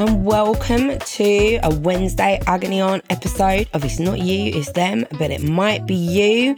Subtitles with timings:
[0.00, 5.30] And welcome to a Wednesday Agony Aunt episode of It's Not You, It's Them, but
[5.30, 6.56] it might be you.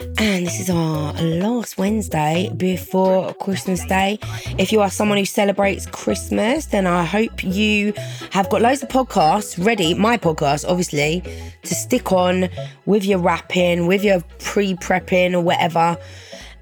[0.00, 4.18] And this is our last Wednesday before Christmas Day.
[4.58, 7.92] If you are someone who celebrates Christmas, then I hope you
[8.30, 11.22] have got loads of podcasts ready, my podcast, obviously,
[11.62, 12.48] to stick on
[12.86, 15.98] with your wrapping, with your pre prepping or whatever.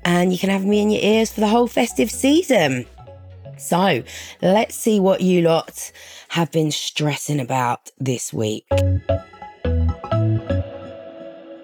[0.05, 2.86] And you can have me in your ears for the whole festive season.
[3.56, 4.03] So
[4.42, 5.92] let's see what you lot
[6.28, 8.66] have been stressing about this week.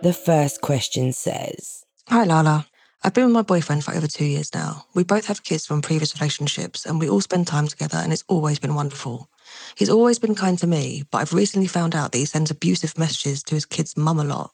[0.05, 2.67] The first question says, Hi, Lala.
[3.03, 4.85] I've been with my boyfriend for over two years now.
[4.93, 8.23] We both have kids from previous relationships and we all spend time together, and it's
[8.29, 9.31] always been wonderful.
[9.77, 12.99] He's always been kind to me, but I've recently found out that he sends abusive
[12.99, 14.51] messages to his kid's mum a lot.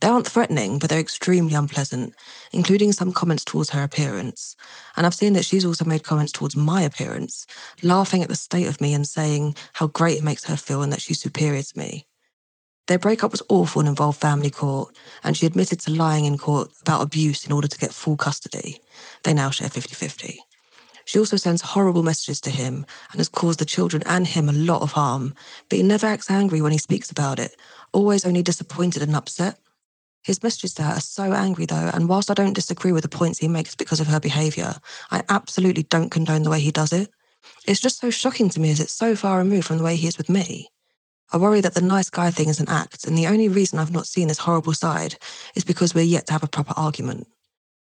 [0.00, 2.14] They aren't threatening, but they're extremely unpleasant,
[2.52, 4.56] including some comments towards her appearance.
[4.96, 7.46] And I've seen that she's also made comments towards my appearance,
[7.82, 10.90] laughing at the state of me and saying how great it makes her feel and
[10.94, 12.07] that she's superior to me.
[12.88, 16.70] Their breakup was awful and involved family court, and she admitted to lying in court
[16.80, 18.80] about abuse in order to get full custody.
[19.24, 20.40] They now share 50 50.
[21.04, 24.52] She also sends horrible messages to him and has caused the children and him a
[24.52, 25.34] lot of harm,
[25.68, 27.56] but he never acts angry when he speaks about it,
[27.92, 29.58] always only disappointed and upset.
[30.22, 33.08] His messages to her are so angry though, and whilst I don't disagree with the
[33.10, 34.74] points he makes because of her behaviour,
[35.10, 37.10] I absolutely don't condone the way he does it.
[37.66, 40.08] It's just so shocking to me as it's so far removed from the way he
[40.08, 40.70] is with me.
[41.30, 43.92] I worry that the nice guy thing is an act, and the only reason I've
[43.92, 45.16] not seen this horrible side
[45.54, 47.26] is because we're yet to have a proper argument.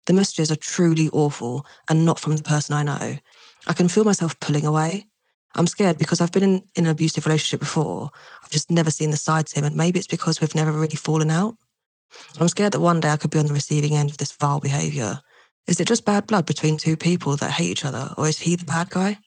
[0.07, 3.17] The messages are truly awful and not from the person I know.
[3.67, 5.07] I can feel myself pulling away.
[5.55, 8.11] I'm scared because I've been in, in an abusive relationship before.
[8.43, 10.97] I've just never seen the side to him, and maybe it's because we've never really
[10.97, 11.57] fallen out.
[12.39, 14.61] I'm scared that one day I could be on the receiving end of this vile
[14.61, 15.21] behaviour.
[15.67, 18.57] Is it just bad blood between two people that hate each other, or is he
[18.57, 19.19] the bad guy?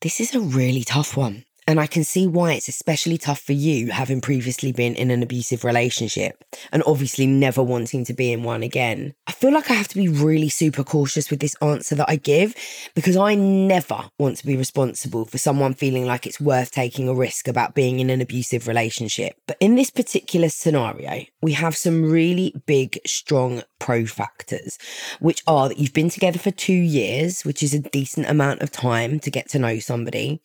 [0.00, 1.44] This is a really tough one.
[1.70, 5.22] And I can see why it's especially tough for you, having previously been in an
[5.22, 6.42] abusive relationship
[6.72, 9.14] and obviously never wanting to be in one again.
[9.28, 12.16] I feel like I have to be really super cautious with this answer that I
[12.16, 12.56] give
[12.96, 17.14] because I never want to be responsible for someone feeling like it's worth taking a
[17.14, 19.36] risk about being in an abusive relationship.
[19.46, 24.78] But in this particular scenario, we have some really big, strong pro factors,
[25.18, 28.70] which are that you've been together for two years, which is a decent amount of
[28.70, 30.40] time to get to know somebody.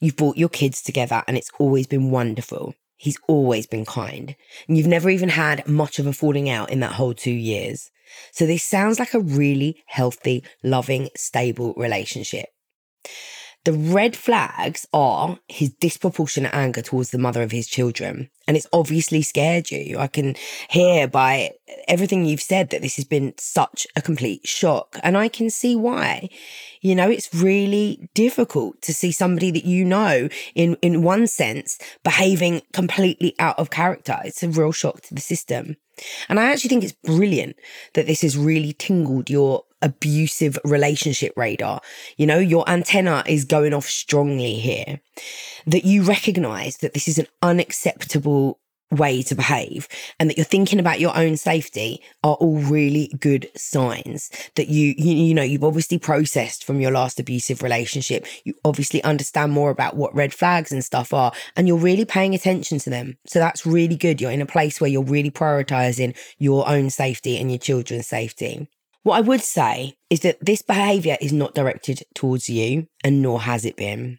[0.00, 2.74] You've brought your kids together and it's always been wonderful.
[2.96, 4.34] He's always been kind.
[4.66, 7.90] And you've never even had much of a falling out in that whole two years.
[8.32, 12.48] So this sounds like a really healthy, loving, stable relationship.
[13.64, 18.30] The red flags are his disproportionate anger towards the mother of his children.
[18.46, 19.98] And it's obviously scared you.
[19.98, 20.36] I can
[20.70, 21.50] hear by
[21.86, 24.98] everything you've said that this has been such a complete shock.
[25.02, 26.30] And I can see why.
[26.80, 31.78] You know, it's really difficult to see somebody that you know in, in one sense
[32.04, 34.18] behaving completely out of character.
[34.24, 35.76] It's a real shock to the system.
[36.28, 37.56] And I actually think it's brilliant
[37.94, 41.80] that this has really tingled your abusive relationship radar.
[42.16, 45.00] You know, your antenna is going off strongly here.
[45.66, 48.58] That you recognize that this is an unacceptable
[48.90, 49.86] way to behave
[50.18, 54.94] and that you're thinking about your own safety are all really good signs that you,
[54.96, 59.70] you you know you've obviously processed from your last abusive relationship you obviously understand more
[59.70, 63.38] about what red flags and stuff are and you're really paying attention to them so
[63.38, 67.50] that's really good you're in a place where you're really prioritizing your own safety and
[67.50, 68.68] your children's safety
[69.08, 73.40] what I would say is that this behavior is not directed towards you, and nor
[73.40, 74.18] has it been.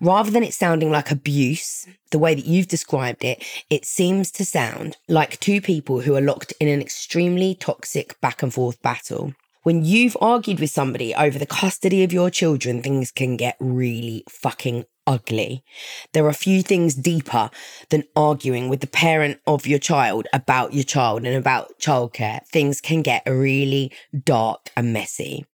[0.00, 4.44] Rather than it sounding like abuse, the way that you've described it, it seems to
[4.44, 9.34] sound like two people who are locked in an extremely toxic back and forth battle.
[9.64, 14.24] When you've argued with somebody over the custody of your children, things can get really
[14.30, 15.64] fucking ugly.
[16.12, 17.50] There are few things deeper
[17.90, 22.44] than arguing with the parent of your child about your child and about childcare.
[22.46, 23.92] Things can get really
[24.24, 25.46] dark and messy.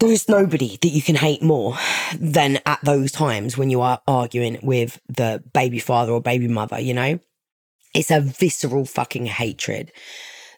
[0.00, 1.76] There is nobody that you can hate more
[2.18, 6.80] than at those times when you are arguing with the baby father or baby mother,
[6.80, 7.20] you know?
[7.94, 9.92] It's a visceral fucking hatred.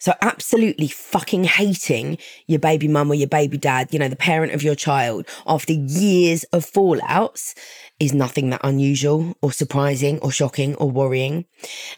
[0.05, 4.53] So absolutely fucking hating your baby mum or your baby dad, you know, the parent
[4.53, 7.55] of your child after years of fallouts
[7.99, 11.47] is nothing that unusual or surprising or shocking or worrying.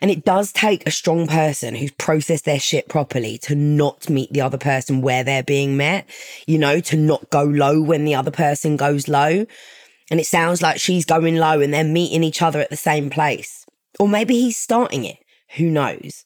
[0.01, 4.33] And it does take a strong person who's processed their shit properly to not meet
[4.33, 6.09] the other person where they're being met,
[6.47, 9.47] you know, to not go low when the other person goes low.
[10.13, 13.11] And it sounds like she's going low and they're meeting each other at the same
[13.11, 13.67] place.
[13.99, 15.19] Or maybe he's starting it.
[15.57, 16.25] Who knows?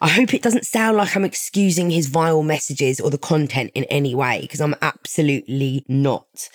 [0.00, 3.84] I hope it doesn't sound like I'm excusing his vile messages or the content in
[3.84, 6.48] any way, because I'm absolutely not.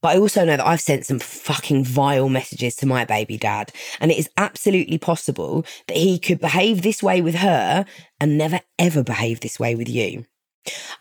[0.00, 3.72] But I also know that I've sent some fucking vile messages to my baby dad,
[4.00, 7.84] and it is absolutely possible that he could behave this way with her
[8.18, 10.24] and never ever behave this way with you.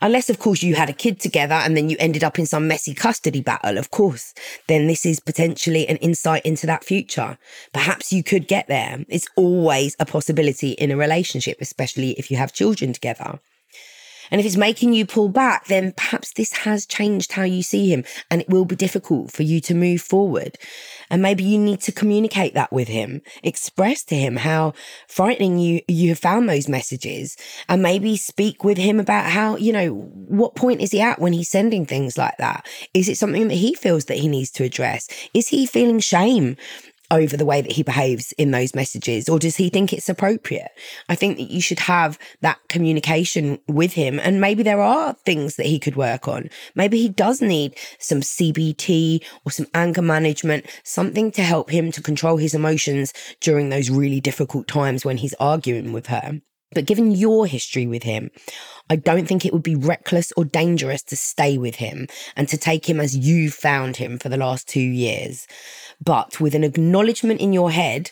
[0.01, 2.67] Unless, of course, you had a kid together and then you ended up in some
[2.67, 4.33] messy custody battle, of course,
[4.67, 7.37] then this is potentially an insight into that future.
[7.73, 9.05] Perhaps you could get there.
[9.09, 13.39] It's always a possibility in a relationship, especially if you have children together.
[14.31, 17.89] And if it's making you pull back, then perhaps this has changed how you see
[17.89, 20.57] him and it will be difficult for you to move forward.
[21.09, 24.73] And maybe you need to communicate that with him, express to him how
[25.07, 27.37] frightening you, you have found those messages
[27.69, 31.33] and maybe speak with him about how, you know, what point is he at when
[31.33, 32.67] he's sending things like that?
[32.93, 35.07] Is it something that he feels that he needs to address?
[35.33, 36.57] Is he feeling shame
[37.15, 40.71] over the way that he behaves in those messages or does he think it's appropriate?
[41.09, 45.55] I think that you should have that communication with him and maybe there are things
[45.55, 46.49] that he could work on.
[46.75, 52.01] Maybe he does need some cbt or some anger management something to help him to
[52.01, 56.41] control his emotions during those really difficult times when he's arguing with her
[56.73, 58.31] but given your history with him,
[58.89, 62.57] I don't think it would be reckless or dangerous to stay with him and to
[62.57, 65.47] take him as you found him for the last two years
[66.03, 68.11] but with an acknowledgement in your head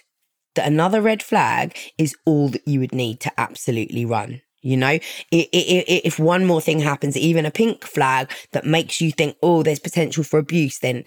[0.56, 4.42] that another red flag is all that you would need to absolutely run.
[4.62, 5.00] You know,
[5.30, 9.80] if one more thing happens, even a pink flag that makes you think, oh, there's
[9.80, 11.04] potential for abuse, then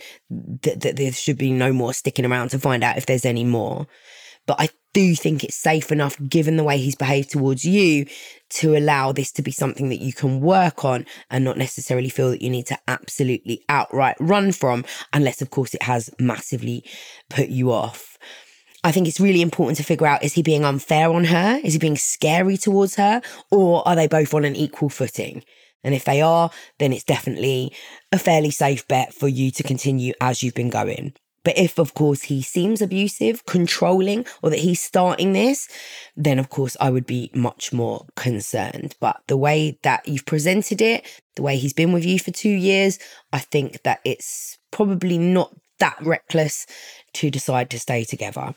[0.60, 3.44] th- th- there should be no more sticking around to find out if there's any
[3.44, 3.86] more.
[4.46, 8.06] But I do think it's safe enough, given the way he's behaved towards you,
[8.48, 12.30] to allow this to be something that you can work on and not necessarily feel
[12.30, 16.84] that you need to absolutely outright run from, unless, of course, it has massively
[17.28, 18.16] put you off.
[18.84, 21.60] I think it's really important to figure out is he being unfair on her?
[21.64, 23.20] Is he being scary towards her?
[23.50, 25.42] Or are they both on an equal footing?
[25.82, 27.72] And if they are, then it's definitely
[28.12, 31.14] a fairly safe bet for you to continue as you've been going.
[31.46, 35.68] But if, of course, he seems abusive, controlling, or that he's starting this,
[36.16, 38.96] then, of course, I would be much more concerned.
[38.98, 41.06] But the way that you've presented it,
[41.36, 42.98] the way he's been with you for two years,
[43.32, 46.66] I think that it's probably not that reckless
[47.12, 48.56] to decide to stay together.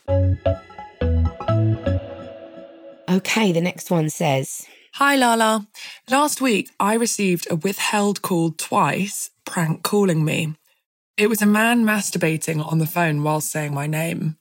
[3.08, 5.68] Okay, the next one says Hi, Lala.
[6.10, 10.56] Last week, I received a withheld call twice, prank calling me.
[11.16, 14.36] It was a man masturbating on the phone while saying my name.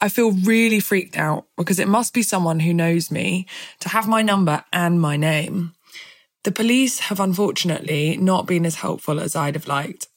[0.00, 3.46] I feel really freaked out because it must be someone who knows me
[3.80, 5.72] to have my number and my name.
[6.44, 10.08] The police have unfortunately not been as helpful as I'd have liked.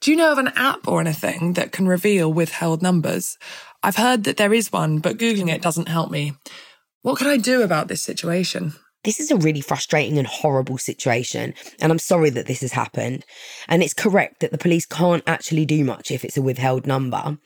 [0.00, 3.38] Do you know of an app or anything that can reveal withheld numbers?
[3.82, 6.34] I've heard that there is one, but Googling it doesn't help me.
[7.02, 8.74] What can I do about this situation?
[9.04, 13.26] This is a really frustrating and horrible situation, and I'm sorry that this has happened.
[13.68, 17.36] And it's correct that the police can't actually do much if it's a withheld number,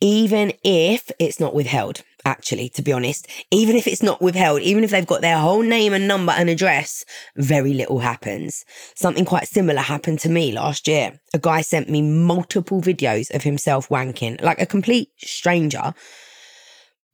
[0.00, 2.02] even if it's not withheld.
[2.24, 5.62] Actually, to be honest, even if it's not withheld, even if they've got their whole
[5.62, 7.04] name and number and address,
[7.34, 8.64] very little happens.
[8.94, 11.18] Something quite similar happened to me last year.
[11.34, 15.94] A guy sent me multiple videos of himself wanking, like a complete stranger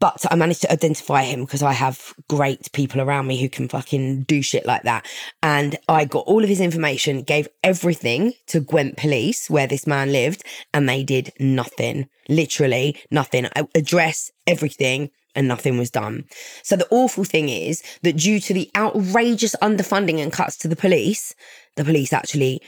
[0.00, 3.68] but I managed to identify him because I have great people around me who can
[3.68, 5.06] fucking do shit like that.
[5.42, 10.12] And I got all of his information, gave everything to Gwent Police where this man
[10.12, 12.08] lived, and they did nothing.
[12.28, 13.48] Literally nothing.
[13.74, 16.24] Address, everything, and nothing was done.
[16.62, 20.76] So the awful thing is that due to the outrageous underfunding and cuts to the
[20.76, 21.34] police,
[21.76, 22.60] the police actually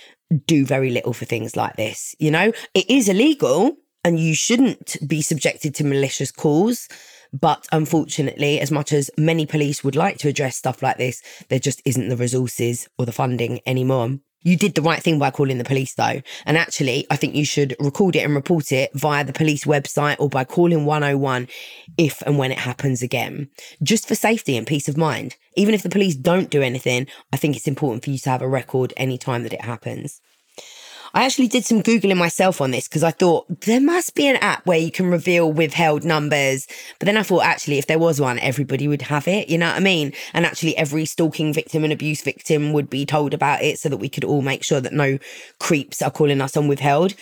[0.46, 2.14] do very little for things like this.
[2.18, 6.88] You know, it is illegal and you shouldn't be subjected to malicious calls
[7.32, 11.58] but unfortunately, as much as many police would like to address stuff like this, there
[11.58, 14.18] just isn't the resources or the funding anymore.
[14.42, 16.22] You did the right thing by calling the police though.
[16.46, 20.16] And actually, I think you should record it and report it via the police website
[20.18, 21.46] or by calling 101
[21.98, 23.50] if and when it happens again,
[23.82, 25.36] just for safety and peace of mind.
[25.56, 28.40] Even if the police don't do anything, I think it's important for you to have
[28.40, 30.22] a record anytime that it happens.
[31.12, 34.36] I actually did some Googling myself on this because I thought there must be an
[34.36, 36.66] app where you can reveal withheld numbers.
[36.98, 39.48] But then I thought actually, if there was one, everybody would have it.
[39.48, 40.12] You know what I mean?
[40.34, 43.96] And actually, every stalking victim and abuse victim would be told about it so that
[43.96, 45.18] we could all make sure that no
[45.58, 47.14] creeps are calling us on withheld.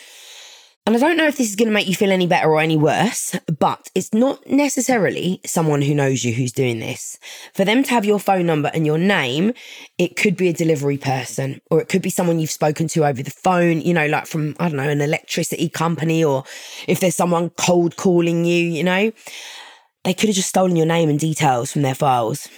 [0.88, 2.62] And I don't know if this is going to make you feel any better or
[2.62, 7.18] any worse, but it's not necessarily someone who knows you who's doing this.
[7.52, 9.52] For them to have your phone number and your name,
[9.98, 13.22] it could be a delivery person or it could be someone you've spoken to over
[13.22, 16.44] the phone, you know, like from, I don't know, an electricity company or
[16.86, 19.12] if there's someone cold calling you, you know.
[20.04, 22.48] They could have just stolen your name and details from their files.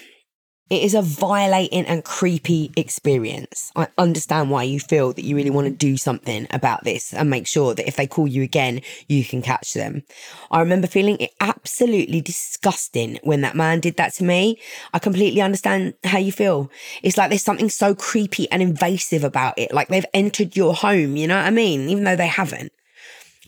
[0.70, 3.72] It is a violating and creepy experience.
[3.74, 7.28] I understand why you feel that you really want to do something about this and
[7.28, 10.04] make sure that if they call you again, you can catch them.
[10.48, 14.60] I remember feeling it absolutely disgusting when that man did that to me.
[14.94, 16.70] I completely understand how you feel.
[17.02, 19.74] It's like there's something so creepy and invasive about it.
[19.74, 21.88] Like they've entered your home, you know what I mean?
[21.88, 22.70] Even though they haven't.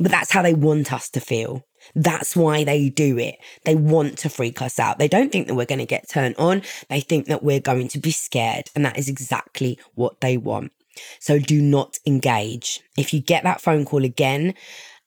[0.01, 1.65] But that's how they want us to feel.
[1.95, 3.37] That's why they do it.
[3.65, 4.99] They want to freak us out.
[4.99, 6.63] They don't think that we're going to get turned on.
[6.89, 8.71] They think that we're going to be scared.
[8.75, 10.73] And that is exactly what they want.
[11.19, 12.81] So do not engage.
[12.97, 14.55] If you get that phone call again,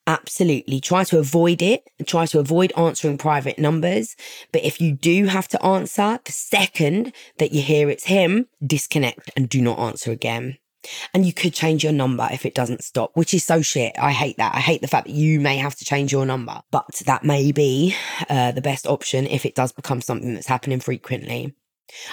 [0.06, 1.88] absolutely try to avoid it.
[2.06, 4.16] Try to avoid answering private numbers.
[4.52, 9.30] But if you do have to answer, the second that you hear it's him, disconnect
[9.36, 10.58] and do not answer again.
[11.14, 13.94] And you could change your number if it doesn't stop, which is so shit.
[13.98, 14.54] I hate that.
[14.54, 17.52] I hate the fact that you may have to change your number, but that may
[17.52, 17.94] be
[18.28, 21.54] uh, the best option if it does become something that's happening frequently.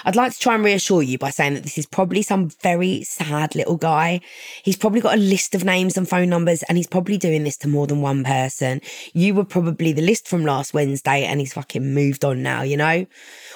[0.04, 3.02] I'd like to try and reassure you by saying that this is probably some very
[3.04, 4.20] sad little guy.
[4.62, 7.56] He's probably got a list of names and phone numbers, and he's probably doing this
[7.58, 8.80] to more than one person.
[9.12, 12.76] You were probably the list from last Wednesday, and he's fucking moved on now, you
[12.76, 13.06] know?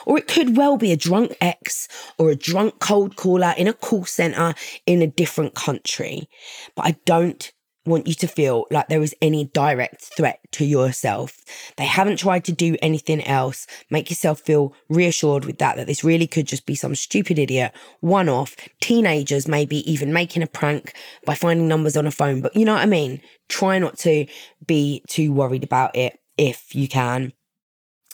[0.06, 3.72] Or it could well be a drunk ex or a drunk cold caller in a
[3.72, 4.54] call center
[4.87, 6.28] in a different country.
[6.75, 7.52] But I don't
[7.88, 11.38] want you to feel like there is any direct threat to yourself.
[11.76, 13.66] They haven't tried to do anything else.
[13.90, 17.73] Make yourself feel reassured with that, that this really could just be some stupid idiot,
[18.00, 20.92] one off, teenagers maybe even making a prank
[21.25, 22.40] by finding numbers on a phone.
[22.40, 23.21] But you know what I mean?
[23.49, 24.26] Try not to
[24.66, 27.33] be too worried about it if you can.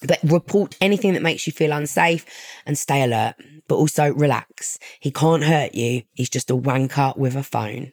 [0.06, 2.26] But report anything that makes you feel unsafe
[2.66, 3.34] and stay alert.
[3.68, 4.78] But also relax.
[5.00, 6.02] He can't hurt you.
[6.12, 7.92] He's just a wanker with a phone.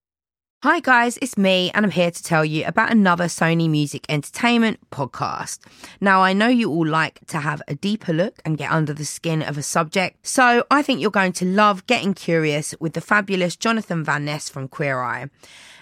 [0.63, 4.77] Hi, guys, it's me, and I'm here to tell you about another Sony Music Entertainment
[4.91, 5.57] podcast.
[5.99, 9.03] Now, I know you all like to have a deeper look and get under the
[9.03, 13.01] skin of a subject, so I think you're going to love getting curious with the
[13.01, 15.31] fabulous Jonathan Van Ness from Queer Eye.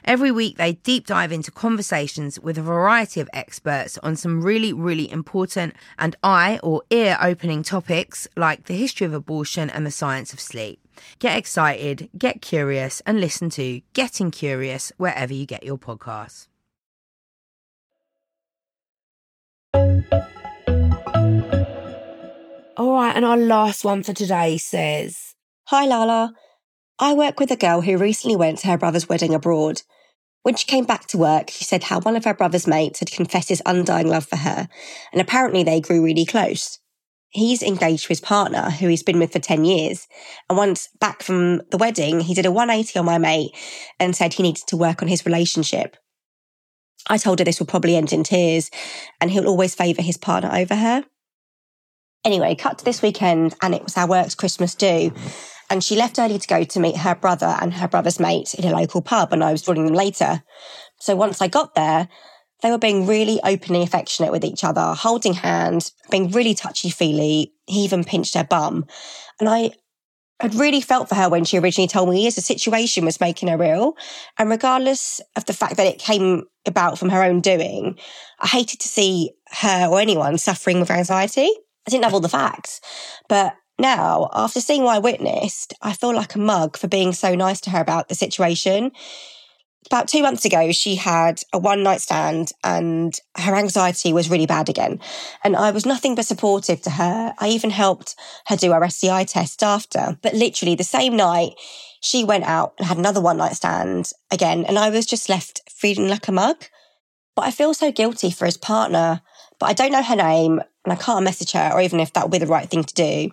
[0.05, 4.71] Every week, they deep dive into conversations with a variety of experts on some really,
[4.71, 9.91] really important and eye or ear opening topics like the history of abortion and the
[9.91, 10.79] science of sleep.
[11.19, 16.47] Get excited, get curious, and listen to Getting Curious wherever you get your podcasts.
[22.77, 25.35] All right, and our last one for today says
[25.67, 26.33] Hi, Lala.
[26.97, 29.81] I work with a girl who recently went to her brother's wedding abroad.
[30.43, 33.11] When she came back to work, she said how one of her brother's mates had
[33.11, 34.67] confessed his undying love for her,
[35.11, 36.79] and apparently they grew really close
[37.29, 40.07] he's engaged to his partner who he's been with for 10 years.
[40.49, 43.51] And once back from the wedding, he did a 180 on my mate
[43.99, 45.95] and said he needed to work on his relationship.
[47.07, 48.69] I told her this will probably end in tears
[49.21, 51.05] and he'll always favour his partner over her.
[52.25, 55.11] Anyway, cut to this weekend and it was our work's Christmas do.
[55.69, 58.65] And she left early to go to meet her brother and her brother's mate in
[58.65, 60.43] a local pub and I was joining them later.
[60.99, 62.09] So once I got there,
[62.61, 67.53] they were being really openly affectionate with each other, holding hands, being really touchy feely.
[67.67, 68.85] He even pinched her bum.
[69.39, 69.71] And I
[70.39, 73.49] had really felt for her when she originally told me as the situation was making
[73.49, 73.97] her ill.
[74.37, 77.97] And regardless of the fact that it came about from her own doing,
[78.39, 81.49] I hated to see her or anyone suffering with anxiety.
[81.87, 82.81] I didn't have all the facts.
[83.27, 87.35] But now, after seeing what I witnessed, I feel like a mug for being so
[87.35, 88.91] nice to her about the situation
[89.91, 94.45] About two months ago, she had a one night stand and her anxiety was really
[94.45, 94.99] bad again.
[95.43, 97.33] And I was nothing but supportive to her.
[97.39, 98.15] I even helped
[98.45, 100.19] her do her STI test after.
[100.21, 101.53] But literally the same night,
[102.01, 104.63] she went out and had another one night stand again.
[104.65, 106.65] And I was just left feeling like a mug.
[107.35, 109.21] But I feel so guilty for his partner,
[109.59, 112.25] but I don't know her name and I can't message her or even if that
[112.25, 113.31] would be the right thing to do.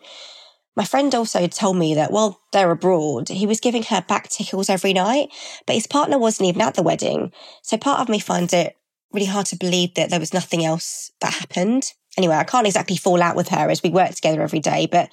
[0.76, 4.68] My friend also told me that while they're abroad, he was giving her back tickles
[4.68, 5.30] every night,
[5.66, 7.33] but his partner wasn't even at the wedding.
[7.62, 8.76] So part of me finds it
[9.11, 11.92] really hard to believe that there was nothing else that happened.
[12.18, 15.09] Anyway, I can't exactly fall out with her as we work together every day, but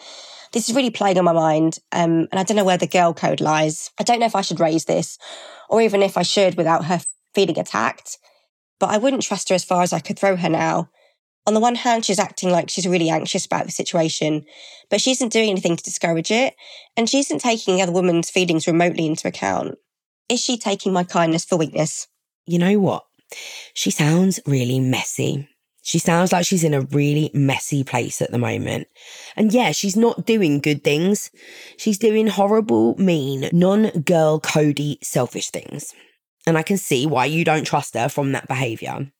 [0.51, 1.79] this is really playing on my mind.
[1.93, 3.89] Um, and I don't know where the girl code lies.
[3.97, 5.17] I don't know if I should raise this
[5.69, 6.99] or even if I should without her
[7.33, 8.17] feeling attacked,
[8.79, 10.89] but I wouldn't trust her as far as I could throw her now.
[11.45, 14.45] On the one hand, she's acting like she's really anxious about the situation,
[14.89, 16.55] but she isn't doing anything to discourage it,
[16.95, 19.77] and she isn't taking the other woman's feelings remotely into account.
[20.29, 22.07] Is she taking my kindness for weakness?
[22.45, 23.05] You know what?
[23.73, 25.49] She sounds really messy.
[25.81, 28.87] She sounds like she's in a really messy place at the moment.
[29.35, 31.29] And yeah, she's not doing good things.
[31.77, 35.93] She's doing horrible, mean, non girl cody, selfish things.
[36.47, 39.11] And I can see why you don't trust her from that behaviour.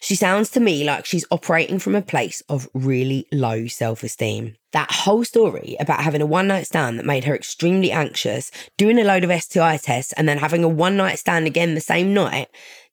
[0.00, 4.56] She sounds to me like she's operating from a place of really low self esteem.
[4.72, 8.98] That whole story about having a one night stand that made her extremely anxious, doing
[8.98, 12.14] a load of STI tests, and then having a one night stand again the same
[12.14, 12.48] night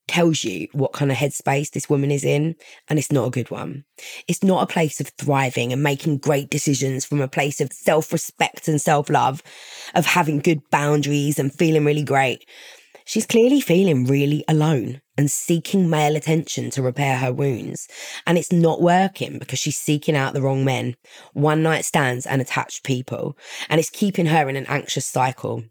[0.07, 2.55] tells you what kind of headspace this woman is in,
[2.87, 3.83] and it's not a good one.
[4.27, 8.11] It's not a place of thriving and making great decisions from a place of self
[8.11, 9.43] respect and self love,
[9.95, 12.45] of having good boundaries and feeling really great.
[13.07, 17.87] She's clearly feeling really alone and seeking male attention to repair her wounds.
[18.27, 20.97] And it's not working because she's seeking out the wrong men,
[21.31, 23.37] one night stands and attached people.
[23.69, 25.63] And it's keeping her in an anxious cycle.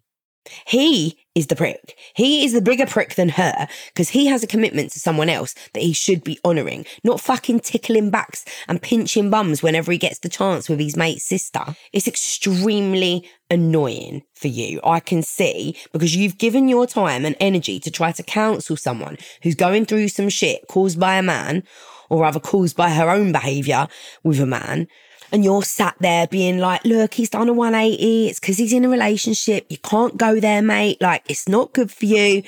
[0.67, 1.97] He is the prick.
[2.15, 5.55] He is the bigger prick than her because he has a commitment to someone else
[5.75, 10.19] that he should be honouring, not fucking tickling backs and pinching bums whenever he gets
[10.19, 11.77] the chance with his mate's sister.
[11.93, 17.79] It's extremely annoying for you, I can see, because you've given your time and energy
[17.81, 21.63] to try to counsel someone who's going through some shit caused by a man,
[22.09, 23.89] or rather caused by her own behaviour
[24.23, 24.89] with a man
[25.33, 28.29] and you're sat there being like, look, he's done a 180.
[28.29, 29.67] It's because he's in a relationship.
[29.69, 31.01] You can't go there, mate.
[31.01, 32.43] Like, it's not good for you.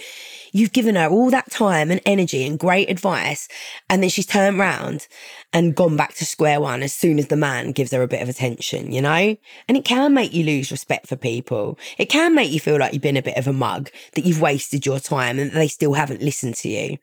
[0.52, 3.48] You've given her all that time and energy and great advice.
[3.90, 5.08] And then she's turned round
[5.52, 8.22] and gone back to square one as soon as the man gives her a bit
[8.22, 9.36] of attention, you know?
[9.66, 11.78] And it can make you lose respect for people.
[11.98, 14.40] It can make you feel like you've been a bit of a mug, that you've
[14.40, 16.98] wasted your time and they still haven't listened to you.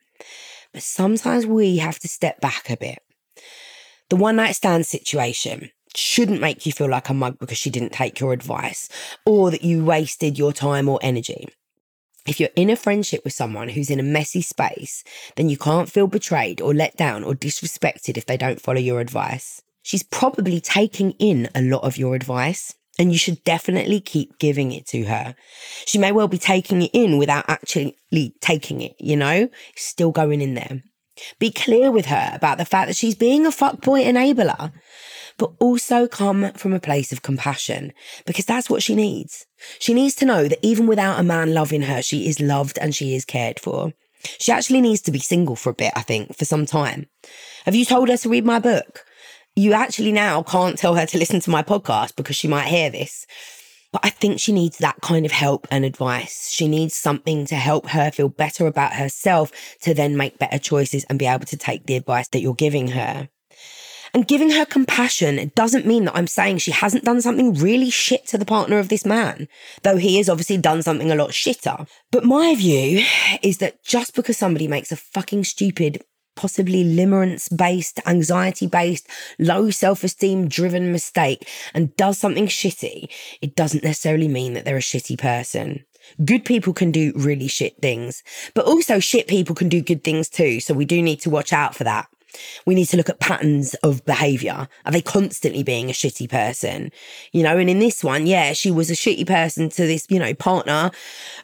[0.73, 2.99] But sometimes we have to step back a bit
[4.09, 7.93] the one night stand situation shouldn't make you feel like a mug because she didn't
[7.93, 8.89] take your advice
[9.25, 11.47] or that you wasted your time or energy.
[12.27, 15.03] If you're in a friendship with someone who's in a messy space,
[15.35, 18.99] then you can't feel betrayed or let down or disrespected if they don't follow your
[18.99, 19.61] advice.
[19.83, 24.71] She's probably taking in a lot of your advice and you should definitely keep giving
[24.71, 25.35] it to her.
[25.85, 27.95] She may well be taking it in without actually
[28.41, 30.81] taking it, you know, still going in there.
[31.39, 34.71] Be clear with her about the fact that she's being a fuckboy enabler,
[35.37, 37.93] but also come from a place of compassion
[38.25, 39.45] because that's what she needs.
[39.79, 42.95] She needs to know that even without a man loving her, she is loved and
[42.95, 43.93] she is cared for.
[44.39, 47.07] She actually needs to be single for a bit, I think, for some time.
[47.65, 49.05] Have you told her to read my book?
[49.55, 52.89] You actually now can't tell her to listen to my podcast because she might hear
[52.89, 53.25] this.
[53.95, 56.49] But I think she needs that kind of help and advice.
[56.49, 59.53] She needs something to help her feel better about herself
[59.83, 62.89] to then make better choices and be able to take the advice that you're giving
[62.89, 63.29] her.
[64.13, 68.27] And giving her compassion doesn't mean that I'm saying she hasn't done something really shit
[68.27, 69.47] to the partner of this man,
[69.83, 71.87] though he has obviously done something a lot shitter.
[72.11, 73.05] But my view
[73.41, 76.03] is that just because somebody makes a fucking stupid
[76.35, 79.07] possibly limerence based, anxiety based,
[79.39, 83.09] low self esteem driven mistake and does something shitty,
[83.41, 85.85] it doesn't necessarily mean that they're a shitty person.
[86.23, 90.29] Good people can do really shit things, but also shit people can do good things
[90.29, 90.59] too.
[90.59, 92.07] So we do need to watch out for that.
[92.65, 94.67] We need to look at patterns of behavior.
[94.85, 96.91] Are they constantly being a shitty person?
[97.31, 100.19] You know, and in this one, yeah, she was a shitty person to this, you
[100.19, 100.91] know, partner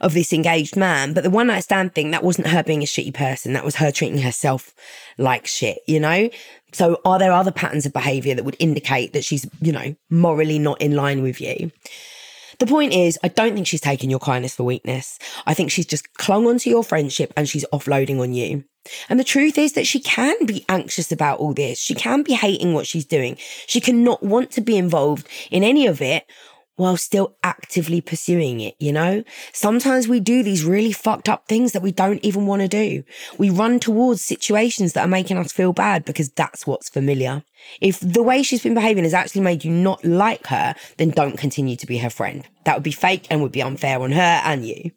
[0.02, 1.14] of this engaged man.
[1.14, 3.54] But the one night stand thing, that wasn't her being a shitty person.
[3.54, 4.74] That was her treating herself
[5.18, 6.30] like shit, you know?
[6.74, 10.58] So are there other patterns of behavior that would indicate that she's, you know, morally
[10.58, 11.72] not in line with you?
[12.62, 15.18] The point is, I don't think she's taken your kindness for weakness.
[15.48, 18.66] I think she's just clung onto your friendship and she's offloading on you.
[19.10, 21.80] And the truth is that she can be anxious about all this.
[21.80, 23.38] She can be hating what she's doing.
[23.66, 26.28] She can not want to be involved in any of it
[26.76, 29.24] while still actively pursuing it, you know?
[29.54, 33.04] Sometimes we do these really fucked up things that we don't even want to do.
[33.38, 37.44] We run towards situations that are making us feel bad because that's what's familiar.
[37.80, 41.38] If the way she's been behaving has actually made you not like her, then don't
[41.38, 42.48] continue to be her friend.
[42.64, 44.92] That would be fake and would be unfair on her and you.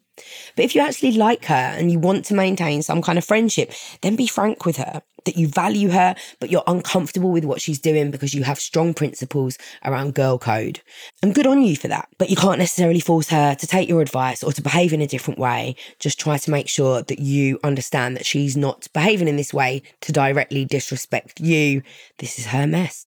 [0.56, 3.72] But if you actually like her and you want to maintain some kind of friendship,
[4.00, 7.78] then be frank with her that you value her, but you're uncomfortable with what she's
[7.78, 10.80] doing because you have strong principles around girl code.
[11.22, 12.08] And good on you for that.
[12.18, 15.06] But you can't necessarily force her to take your advice or to behave in a
[15.06, 15.76] different way.
[15.98, 19.82] Just try to make sure that you understand that she's not behaving in this way
[20.02, 21.82] to directly disrespect you.
[22.18, 23.03] This is her mess.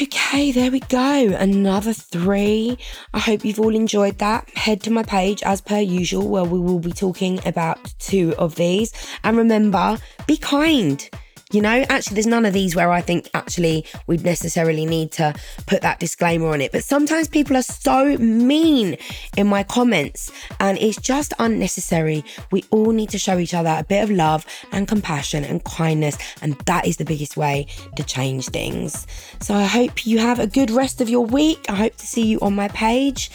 [0.00, 1.34] Okay, there we go.
[1.38, 2.78] Another three.
[3.12, 4.48] I hope you've all enjoyed that.
[4.50, 8.54] Head to my page as per usual, where we will be talking about two of
[8.54, 8.92] these.
[9.24, 11.08] And remember, be kind.
[11.50, 15.32] You know, actually, there's none of these where I think actually we'd necessarily need to
[15.66, 16.72] put that disclaimer on it.
[16.72, 18.98] But sometimes people are so mean
[19.34, 20.30] in my comments
[20.60, 22.22] and it's just unnecessary.
[22.50, 26.18] We all need to show each other a bit of love and compassion and kindness.
[26.42, 29.06] And that is the biggest way to change things.
[29.40, 31.64] So I hope you have a good rest of your week.
[31.70, 33.30] I hope to see you on my page.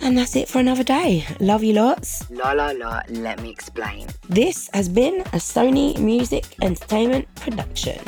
[0.00, 1.26] And that's it for another day.
[1.40, 2.30] Love you lots.
[2.30, 4.06] La la la, let me explain.
[4.28, 8.00] This has been a Sony Music Entertainment production.